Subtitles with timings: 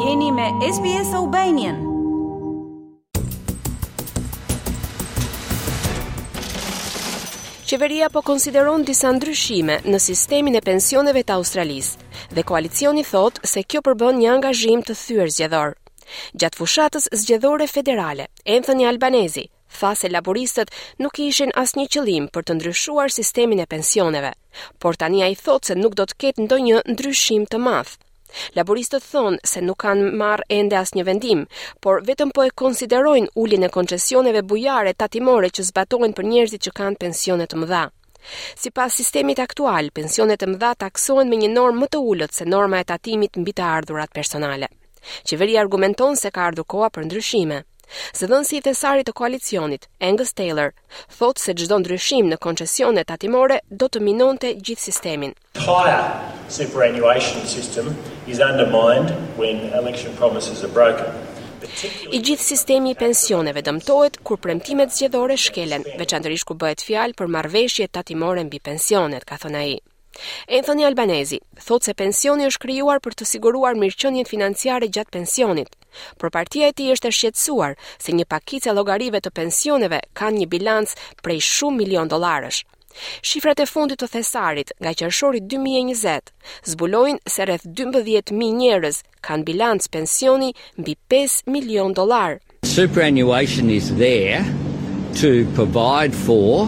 [0.00, 1.76] Jeni me SBS Albanian.
[7.70, 13.62] Qeveria po konsideron disa ndryshime në sistemin e pensioneve të Australisë dhe koalicioni thot se
[13.68, 15.76] kjo përbën një angazhim të thyër zgjedhor.
[16.34, 19.44] Gjatë fushatës zgjedhore federale, Anthony Albanese
[19.80, 20.72] tha se laboristët
[21.04, 24.32] nuk ishin as një qëlim për të ndryshuar sistemin e pensioneve,
[24.78, 28.06] por tani a i thot se nuk do të ketë ndonjë ndryshim të mathë.
[28.58, 31.44] Laboristët thonë se nuk kanë marrë ende asnjë vendim,
[31.86, 36.74] por vetëm po e konsiderojnë uljen e koncesioneve bujare tatimore që zbatohen për njerëzit që
[36.80, 37.82] kanë pensione të mëdha.
[38.62, 42.44] Si pas sistemit aktual, pensionet të mëdha taksohen me një normë më të ullët se
[42.54, 44.68] norma e tatimit mbi të ardhurat personale.
[45.30, 47.64] Qeveri argumenton se ka ardhur koha për ndryshime.
[48.14, 50.72] Se dhënë si i thesari të koalicionit, Angus Taylor,
[51.18, 55.34] thotë se gjdo ndryshim në koncesionet atimore do të minonte gjithë sistemin.
[55.58, 55.98] Entire
[56.60, 57.90] superannuation system
[58.30, 61.10] is undermined when election promises are broken.
[61.60, 67.30] I gjithë sistemi i pensioneve dëmtohet kur premtimet zgjedhore shkelen, veçanërisht kur bëhet fjalë për
[67.36, 69.76] marrëveshje tatimore mbi pensionet, ka thënë ai.
[70.48, 75.70] Anthony Albanese thot se pensioni është krijuar për të siguruar mirëqenien financiare gjatë pensionit.
[76.20, 80.42] Por partia e tij është e shqetësuar se një pakicë e llogarive të pensioneve kanë
[80.42, 80.92] një bilanc
[81.24, 82.62] prej shumë milion dollarësh.
[83.22, 86.32] Shifrat e fundit të thesarit nga qershori 2020
[86.72, 92.40] zbulojnë se rreth 12000 njerëz kanë bilanc pensioni mbi 5 milion dollar.
[92.66, 94.42] Superannuation is there
[95.22, 96.66] to provide for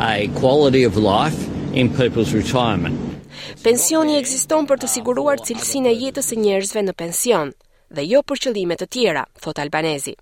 [0.00, 2.98] a quality of life in people's retirement.
[3.62, 7.52] Pensioni ekziston për të siguruar cilësinë e jetës së njerëzve në pension
[7.90, 10.14] dhe jo për qëllime të tjera, thot albanezi.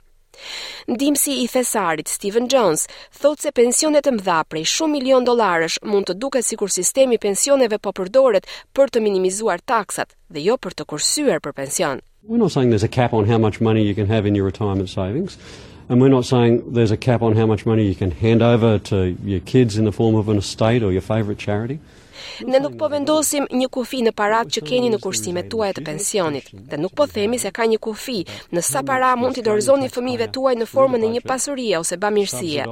[0.89, 2.85] Ndimësi i thesarit Steven Jones
[3.21, 7.79] thot se pensionet e mdha prej shumë milion dolarësh mund të duket sikur sistemi pensioneve
[7.83, 12.05] po përdoret për të minimizuar taksat dhe jo për të kursyer për pension.
[12.29, 14.47] We're not saying there's a cap on how much money you can have in your
[14.47, 15.39] retirement savings.
[15.91, 18.79] And we're not saying there's a cap on how much money you can hand over
[18.91, 21.79] to your kids in the form of an estate or your favorite charity.
[22.45, 26.49] Ne nuk po vendosim një kufi në parat që keni në kursimet tuaj të pensionit,
[26.53, 28.19] dhe nuk po themi se ka një kufi
[28.55, 32.67] në sa para mund t'i dorëzoni fëmijëve tuaj në formën e një pasurie ose bamirësie.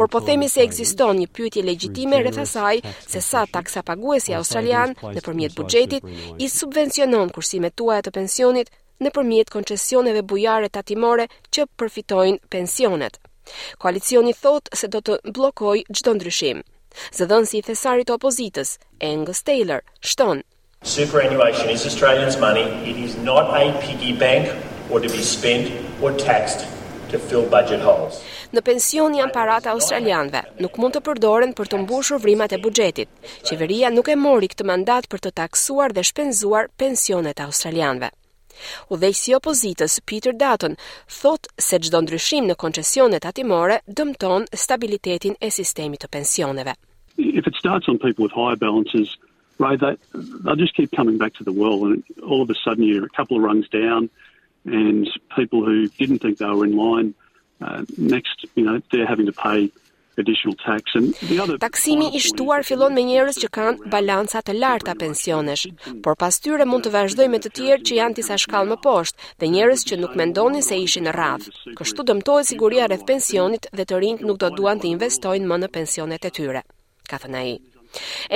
[0.00, 4.96] Por po themi se ekziston një pyetje legjitime rreth asaj se sa taksa paguesi australian
[5.04, 8.72] nëpërmjet buxhetit i subvencionon kursimet tuaja të pensionit
[9.04, 13.16] në përmjet koncesioneve bujare tatimore që përfitojnë pensionet.
[13.82, 16.60] Koalicioni thot se do të blokoj gjdo ndryshim.
[17.16, 18.74] Zëdhënësi i thesarit të opozitës,
[19.10, 20.42] Angus Taylor, shton.
[20.82, 22.66] Superannuation is Australians' money.
[22.92, 24.52] It is not a piggy bank
[24.90, 25.72] or to be spent
[26.02, 26.66] or taxed
[27.12, 28.20] to fill budget holes.
[28.54, 33.12] Në pension janë parat australianëve, nuk mund të përdoren për të mbushur vrimat e buxhetit.
[33.48, 38.10] Qeveria nuk e mori këtë mandat për të taksuar dhe shpenzuar pensionet australianëve.
[38.94, 40.74] Udhëheqësi i opozitës Peter Dutton
[41.20, 46.74] thotë se çdo ndryshim në koncesionet atimore dëmton stabilitetin e sistemit të pensioneve.
[47.18, 49.14] If it starts on people with high balances,
[49.66, 49.94] right, they,
[50.46, 53.16] they just keep coming back to the world and all of a sudden you're a
[53.20, 54.10] couple of rungs down
[54.64, 57.14] and people who didn't think they were in line
[57.62, 59.70] uh, next, you know, they're having to pay
[61.60, 65.66] Taksimi i shtuar fillon me njerëz që kanë balanca të larta pensionesh,
[66.04, 69.30] por pas tyre mund të vazhdoj me të tjerë që janë disa shkallë më poshtë
[69.40, 71.48] dhe njerëz që nuk mendonin se ishin në rradh.
[71.78, 75.72] Kështu dëmtohet siguria rreth pensionit dhe të rinjt nuk do duan të investojnë më në
[75.80, 76.64] pensionet e tyre.
[77.10, 77.56] Ka thënë ai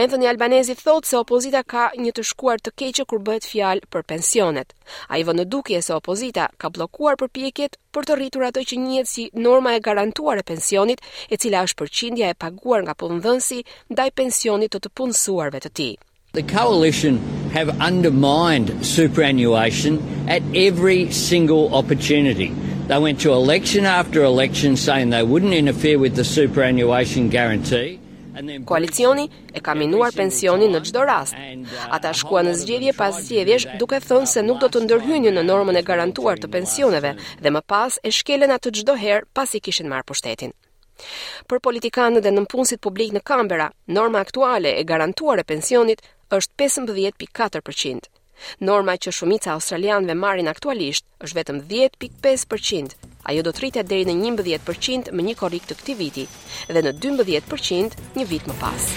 [0.03, 4.05] Anthony Albanese thotë se opozita ka një të shkuar të keqe kur bëhet fjalë për
[4.13, 4.73] pensionet.
[5.15, 9.11] Ai vënë në dukje se opozita ka bllokuar përpjekjet për të rritur ato që njihet
[9.13, 11.01] si norma e garantuar e pensionit,
[11.33, 13.61] e cila është përqindja e paguar nga punëdhënësi
[13.95, 15.95] ndaj pensionit të të punësuarve të tij.
[16.35, 17.19] The coalition
[17.55, 20.01] have undermined superannuation
[20.37, 22.51] at every single opportunity.
[22.89, 28.01] They went to election after election saying they wouldn't interfere with the superannuation guarantee.
[28.67, 31.35] Koalicioni e ka minuar pensioni në gjdo rast.
[31.97, 35.79] Ata shkua në zgjedhje pas zgjedhjesh duke thonë se nuk do të ndërhynjë në normën
[35.79, 37.15] e garantuar të pensioneve
[37.45, 40.51] dhe më pas e shkelen atë gjdo her pas i kishin marë pushtetin.
[41.47, 46.03] Për politikanë dhe nëmpunësit publik në Kambera, norma aktuale e garantuar e pensionit
[46.33, 48.11] është 15.4%.
[48.67, 54.15] Norma që shumica australianëve marrin aktualisht është vetëm 10.5% ajo do të rritet deri në
[54.37, 56.27] 11% me një korrik të këtij viti
[56.73, 58.91] dhe në 12% një vit më pas.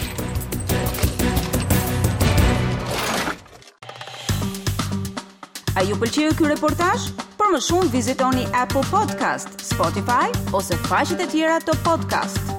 [5.77, 7.11] A ju pëlqeu ky reportazh?
[7.37, 12.56] Për më shumë vizitoni Apple Podcast, Spotify ose faqet e tjera të podcast-it.